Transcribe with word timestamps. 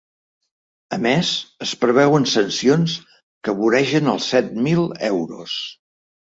A 0.95 0.97
més, 1.03 1.33
es 1.65 1.73
preveuen 1.83 2.25
sancions 2.33 2.97
que 3.49 3.57
voregen 3.63 4.13
els 4.17 4.33
set 4.35 4.53
mil 4.71 4.85
euros. 5.15 5.63